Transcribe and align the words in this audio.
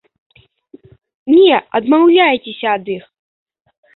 Не 1.35 1.59
адмаўляйцеся 1.79 2.67
ад 2.79 2.85
іх! 2.97 3.05